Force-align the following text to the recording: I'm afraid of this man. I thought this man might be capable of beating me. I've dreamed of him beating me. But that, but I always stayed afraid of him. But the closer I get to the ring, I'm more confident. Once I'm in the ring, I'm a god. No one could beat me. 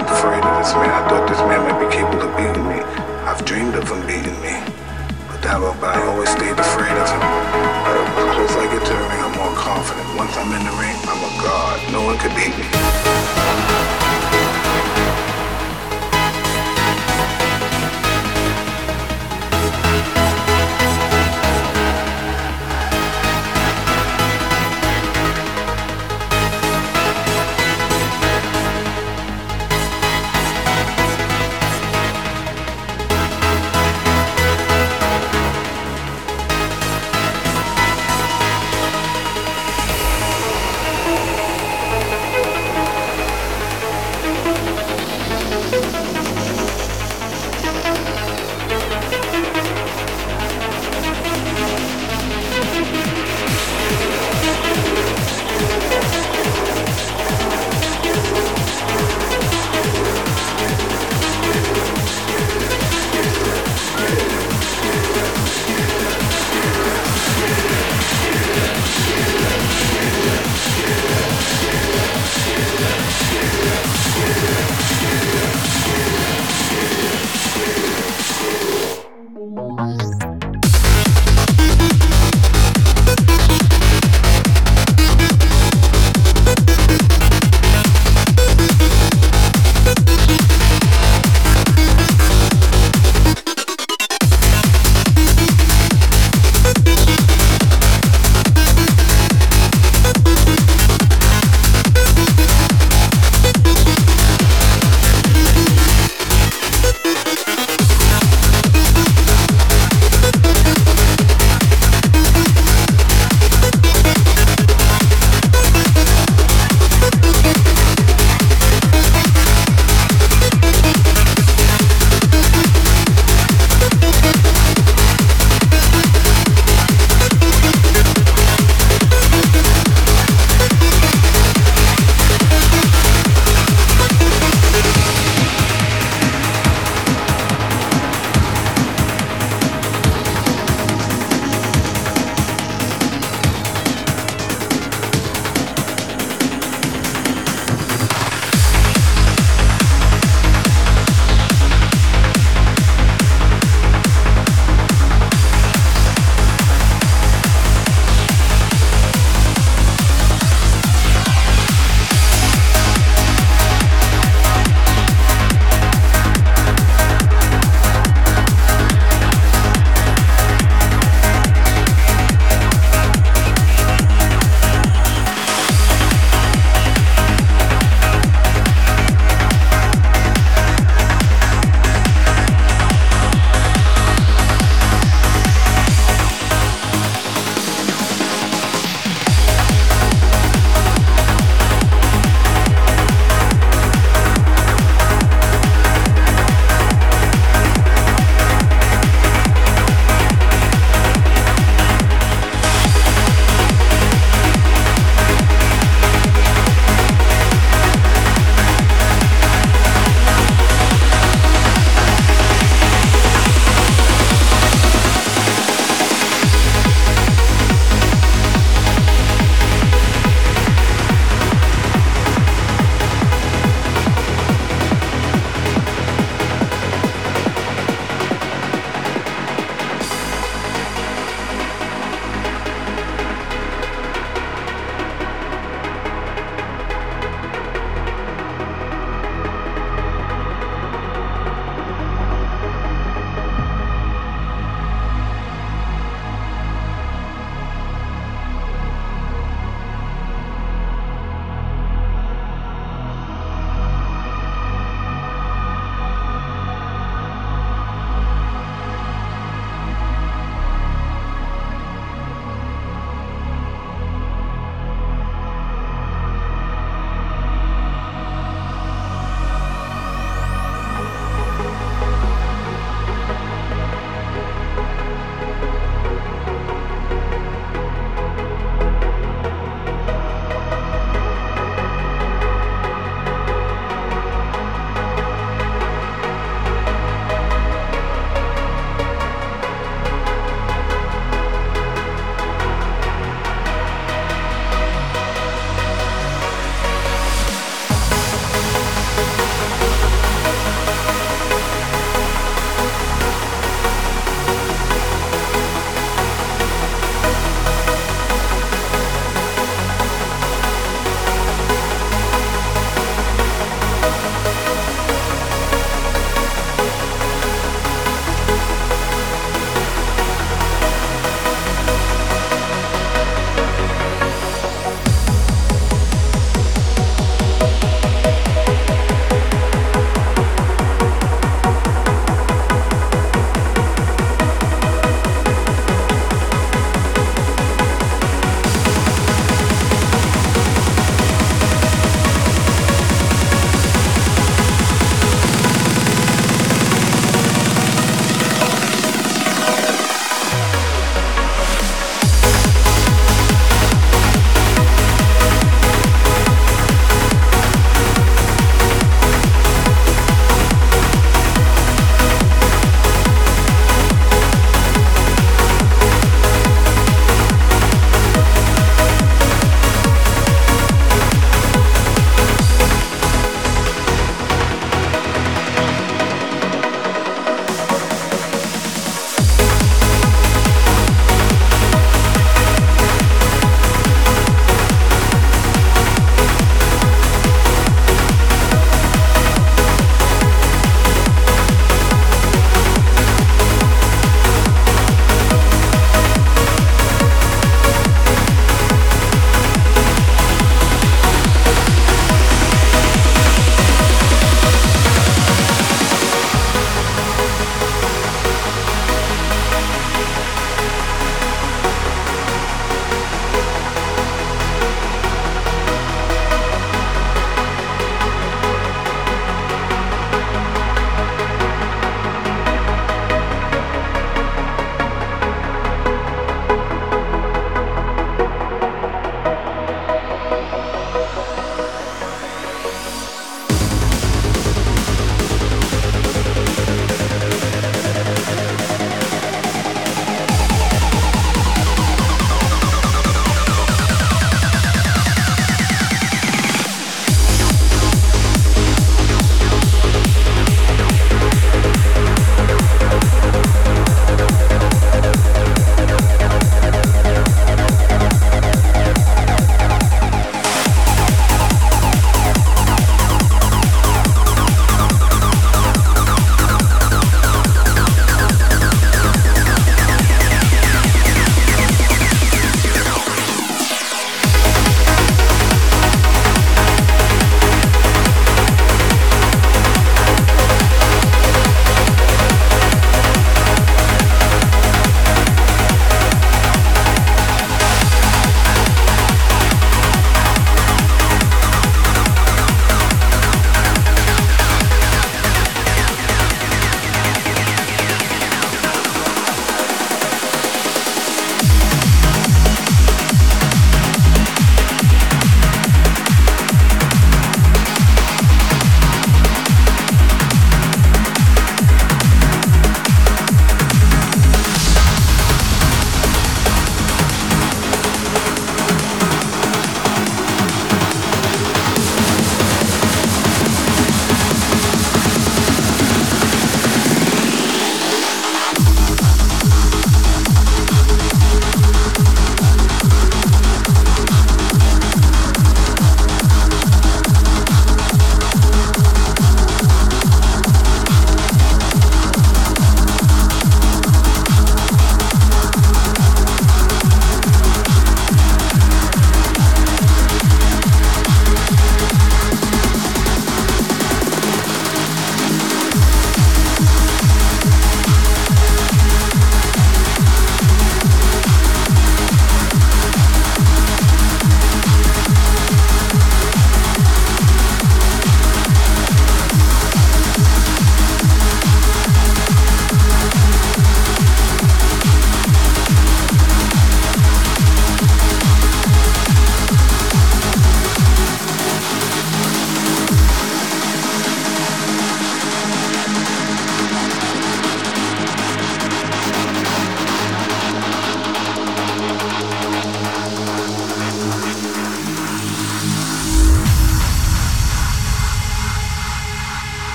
I'm 0.00 0.06
afraid 0.06 0.42
of 0.42 0.56
this 0.56 0.72
man. 0.72 0.88
I 0.88 1.06
thought 1.10 1.28
this 1.28 1.40
man 1.40 1.60
might 1.68 1.76
be 1.76 1.92
capable 1.92 2.24
of 2.24 2.32
beating 2.32 2.64
me. 2.64 2.80
I've 3.28 3.44
dreamed 3.44 3.74
of 3.74 3.84
him 3.84 4.00
beating 4.06 4.40
me. 4.40 4.56
But 5.28 5.44
that, 5.44 5.60
but 5.60 5.92
I 5.92 6.00
always 6.08 6.30
stayed 6.30 6.56
afraid 6.56 6.96
of 6.96 7.04
him. 7.04 7.20
But 7.84 8.08
the 8.16 8.32
closer 8.32 8.60
I 8.64 8.66
get 8.72 8.80
to 8.80 8.94
the 8.96 9.06
ring, 9.12 9.20
I'm 9.20 9.36
more 9.36 9.52
confident. 9.52 10.08
Once 10.16 10.32
I'm 10.38 10.56
in 10.56 10.64
the 10.64 10.72
ring, 10.80 10.96
I'm 11.04 11.20
a 11.20 11.32
god. 11.44 11.92
No 11.92 12.00
one 12.00 12.16
could 12.16 12.32
beat 12.32 12.56
me. 12.56 13.49